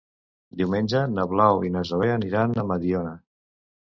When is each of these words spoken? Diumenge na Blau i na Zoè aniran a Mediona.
Diumenge 0.59 1.01
na 1.17 1.25
Blau 1.33 1.61
i 1.67 1.71
na 1.75 1.83
Zoè 1.89 2.07
aniran 2.13 2.55
a 2.63 2.65
Mediona. 2.71 3.13